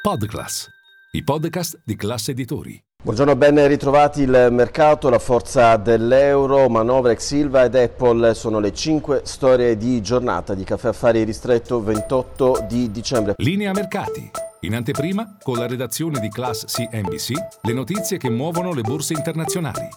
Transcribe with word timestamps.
Podclass, 0.00 0.68
i 1.10 1.24
podcast 1.24 1.80
di 1.84 1.96
classe 1.96 2.30
editori. 2.30 2.80
Buongiorno, 3.02 3.34
ben 3.34 3.66
ritrovati 3.66 4.22
il 4.22 4.48
mercato, 4.52 5.08
la 5.08 5.18
forza 5.18 5.76
dell'euro, 5.76 6.68
manovra 6.68 7.10
ex 7.10 7.26
Silva 7.26 7.64
ed 7.64 7.74
Apple 7.74 8.32
sono 8.34 8.60
le 8.60 8.72
5 8.72 9.22
storie 9.24 9.76
di 9.76 10.00
giornata 10.00 10.54
di 10.54 10.62
Caffè 10.62 10.88
Affari 10.88 11.24
Ristretto 11.24 11.82
28 11.82 12.66
di 12.68 12.92
dicembre. 12.92 13.34
Linea 13.38 13.72
mercati. 13.72 14.30
In 14.60 14.76
anteprima, 14.76 15.36
con 15.42 15.58
la 15.58 15.66
redazione 15.66 16.20
di 16.20 16.28
Class 16.28 16.66
CNBC, 16.66 17.32
le 17.62 17.72
notizie 17.72 18.18
che 18.18 18.30
muovono 18.30 18.72
le 18.72 18.82
borse 18.82 19.14
internazionali. 19.14 19.88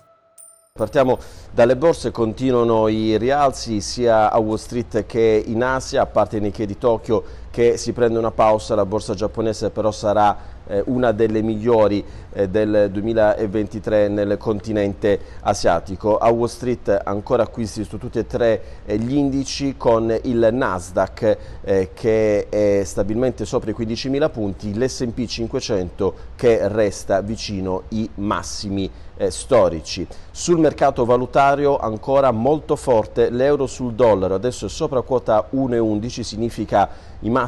Partiamo 0.73 1.19
dalle 1.51 1.75
borse, 1.75 2.11
continuano 2.11 2.87
i 2.87 3.17
rialzi 3.17 3.81
sia 3.81 4.31
a 4.31 4.39
Wall 4.39 4.55
Street 4.55 5.05
che 5.05 5.43
in 5.45 5.61
Asia, 5.61 6.01
a 6.01 6.05
parte 6.05 6.39
Nikkei 6.39 6.65
di 6.65 6.77
Tokyo 6.77 7.23
che 7.51 7.77
si 7.77 7.91
prende 7.91 8.17
una 8.17 8.31
pausa, 8.31 8.75
la 8.75 8.85
borsa 8.85 9.13
giapponese 9.13 9.69
però 9.69 9.91
sarà 9.91 10.59
eh, 10.67 10.81
una 10.85 11.11
delle 11.11 11.41
migliori 11.41 12.03
eh, 12.31 12.47
del 12.47 12.89
2023 12.91 14.07
nel 14.07 14.37
continente 14.37 15.19
asiatico. 15.41 16.17
A 16.17 16.29
Wall 16.29 16.47
Street 16.47 17.01
ancora 17.03 17.43
acquisti 17.43 17.83
su 17.83 17.97
tutti 17.97 18.19
e 18.19 18.25
tre 18.25 18.63
eh, 18.85 18.97
gli 18.97 19.15
indici 19.15 19.75
con 19.75 20.17
il 20.23 20.49
Nasdaq 20.51 21.37
eh, 21.61 21.89
che 21.93 22.47
è 22.47 22.83
stabilmente 22.85 23.43
sopra 23.45 23.71
i 23.71 23.75
15.000 23.77 24.31
punti, 24.31 24.73
l'S&P 24.73 25.25
500 25.25 26.13
che 26.35 26.67
resta 26.69 27.19
vicino 27.21 27.83
i 27.89 28.09
massimi 28.15 28.89
eh, 29.17 29.29
storici. 29.29 30.07
Sul 30.31 30.57
mercato 30.57 31.03
valutario 31.03 31.77
ancora 31.77 32.31
molto 32.31 32.75
forte 32.75 33.29
l'euro 33.29 33.67
sul 33.67 33.93
dollaro, 33.93 34.35
adesso 34.35 34.67
è 34.67 34.69
sopra 34.69 35.01
quota 35.01 35.49
1,11, 35.53 36.21
significa 36.21 36.89
i 37.19 37.29
massimi 37.29 37.40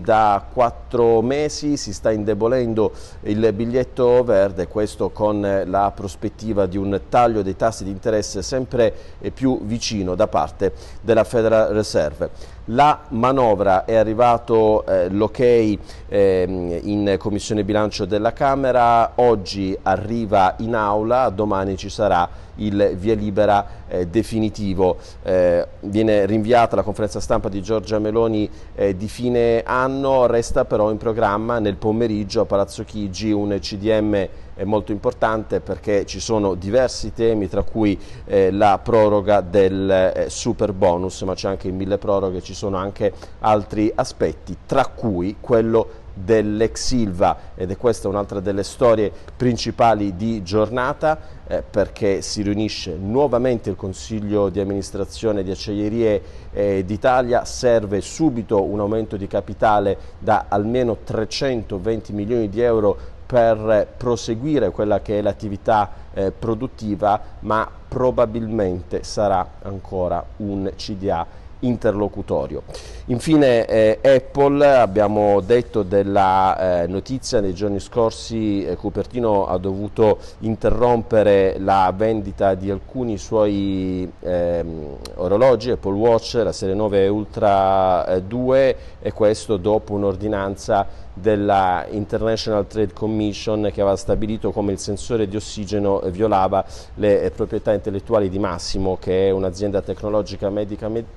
da 0.00 0.44
4 0.52 1.22
mesi, 1.22 1.76
si 1.76 1.92
sta 1.92 2.10
indebolendo 2.10 2.92
il 3.22 3.52
biglietto 3.52 4.22
verde, 4.22 4.68
questo 4.68 5.10
con 5.10 5.62
la 5.64 5.92
prospettiva 5.94 6.66
di 6.66 6.76
un 6.76 7.00
taglio 7.08 7.42
dei 7.42 7.56
tassi 7.56 7.84
di 7.84 7.90
interesse 7.90 8.42
sempre 8.42 8.92
più 9.32 9.60
vicino 9.62 10.14
da 10.14 10.26
parte 10.26 10.72
della 11.00 11.24
Federal 11.24 11.72
Reserve. 11.72 12.56
La 12.70 13.00
manovra 13.08 13.86
è 13.86 13.94
arrivato 13.94 14.84
eh, 14.84 15.08
l'ok 15.08 15.40
eh, 15.40 16.80
in 16.82 17.16
Commissione 17.18 17.64
Bilancio 17.64 18.04
della 18.04 18.34
Camera, 18.34 19.12
oggi 19.14 19.76
arriva 19.82 20.54
in 20.58 20.74
aula, 20.74 21.30
domani 21.30 21.78
ci 21.78 21.88
sarà 21.88 22.28
il 22.58 22.94
via 22.96 23.14
libera 23.14 23.66
eh, 23.88 24.06
definitivo. 24.06 24.98
Eh, 25.22 25.66
viene 25.80 26.26
rinviata 26.26 26.76
la 26.76 26.82
conferenza 26.82 27.20
stampa 27.20 27.48
di 27.48 27.62
Giorgia 27.62 27.98
Meloni 27.98 28.48
eh, 28.74 28.96
di 28.96 29.08
fine 29.08 29.37
anno, 29.64 30.26
resta 30.26 30.64
però 30.64 30.90
in 30.90 30.96
programma 30.96 31.58
nel 31.58 31.76
pomeriggio 31.76 32.40
a 32.40 32.44
Palazzo 32.44 32.84
Chigi 32.84 33.30
un 33.30 33.56
CDM 33.60 34.28
molto 34.64 34.92
importante 34.92 35.60
perché 35.60 36.04
ci 36.04 36.20
sono 36.20 36.54
diversi 36.54 37.12
temi 37.12 37.48
tra 37.48 37.62
cui 37.62 37.98
eh, 38.24 38.50
la 38.50 38.80
proroga 38.82 39.40
del 39.40 39.90
eh, 39.90 40.26
super 40.28 40.72
bonus 40.72 41.22
ma 41.22 41.34
c'è 41.34 41.48
anche 41.48 41.68
il 41.68 41.74
mille 41.74 41.98
proroghe, 41.98 42.42
ci 42.42 42.54
sono 42.54 42.76
anche 42.76 43.12
altri 43.40 43.92
aspetti 43.94 44.56
tra 44.66 44.86
cui 44.86 45.36
quello 45.40 46.06
dell'ex 46.24 46.86
Silva 46.86 47.36
ed 47.54 47.70
è 47.70 47.76
questa 47.76 48.08
un'altra 48.08 48.40
delle 48.40 48.62
storie 48.62 49.12
principali 49.36 50.16
di 50.16 50.42
giornata 50.42 51.18
eh, 51.46 51.62
perché 51.62 52.22
si 52.22 52.42
riunisce 52.42 52.96
nuovamente 52.96 53.70
il 53.70 53.76
Consiglio 53.76 54.48
di 54.48 54.60
amministrazione 54.60 55.42
di 55.42 55.50
Acciaierie 55.50 56.22
eh, 56.52 56.84
d'Italia, 56.84 57.44
serve 57.44 58.00
subito 58.00 58.62
un 58.62 58.80
aumento 58.80 59.16
di 59.16 59.26
capitale 59.26 59.96
da 60.18 60.46
almeno 60.48 60.98
320 61.04 62.12
milioni 62.12 62.48
di 62.48 62.60
euro 62.60 62.96
per 63.26 63.86
proseguire 63.96 64.70
quella 64.70 65.02
che 65.02 65.18
è 65.18 65.22
l'attività 65.22 65.90
eh, 66.14 66.32
produttiva 66.32 67.20
ma 67.40 67.70
probabilmente 67.86 69.02
sarà 69.02 69.46
ancora 69.62 70.24
un 70.36 70.72
CDA 70.74 71.26
interlocutorio. 71.60 72.62
Infine 73.06 73.64
eh, 73.66 73.98
Apple, 74.02 74.66
abbiamo 74.66 75.40
detto 75.40 75.82
della 75.82 76.82
eh, 76.82 76.86
notizia 76.86 77.40
nei 77.40 77.54
giorni 77.54 77.80
scorsi, 77.80 78.64
eh, 78.64 78.76
Cupertino 78.76 79.46
ha 79.46 79.56
dovuto 79.58 80.18
interrompere 80.40 81.56
la 81.58 81.92
vendita 81.96 82.54
di 82.54 82.70
alcuni 82.70 83.16
suoi 83.16 84.10
ehm, 84.20 84.96
orologi, 85.16 85.70
Apple 85.70 85.94
Watch, 85.94 86.34
la 86.34 86.52
serie 86.52 86.74
9 86.74 87.08
Ultra 87.08 88.20
2 88.20 88.68
eh, 88.68 88.76
e 89.00 89.12
questo 89.12 89.56
dopo 89.56 89.94
un'ordinanza 89.94 91.06
della 91.20 91.86
International 91.90 92.66
Trade 92.66 92.92
Commission 92.92 93.70
che 93.72 93.80
aveva 93.80 93.96
stabilito 93.96 94.52
come 94.52 94.72
il 94.72 94.78
sensore 94.78 95.28
di 95.28 95.36
ossigeno 95.36 96.00
violava 96.06 96.64
le 96.94 97.22
eh, 97.22 97.30
proprietà 97.30 97.72
intellettuali 97.72 98.28
di 98.28 98.38
Massimo 98.38 98.96
che 99.00 99.28
è 99.28 99.30
un'azienda 99.30 99.82
tecnologica 99.82 100.48
medica 100.50 100.86
americana, 100.86 101.16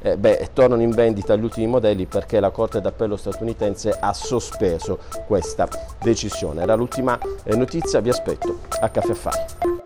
eh, 0.00 0.16
beh, 0.16 0.50
tornano 0.52 0.82
in 0.82 0.90
vendita 0.90 1.36
gli 1.36 1.42
ultimi 1.42 1.66
modelli 1.66 2.06
perché 2.06 2.40
la 2.40 2.50
Corte 2.50 2.80
d'Appello 2.80 3.16
statunitense 3.16 3.96
ha 3.98 4.12
sospeso 4.12 4.98
questa 5.26 5.68
decisione. 6.02 6.62
Era 6.62 6.74
l'ultima 6.74 7.18
eh, 7.42 7.56
notizia, 7.56 8.00
vi 8.00 8.10
aspetto 8.10 8.60
a 8.80 8.88
Caffè 8.88 9.10
Affari. 9.10 9.83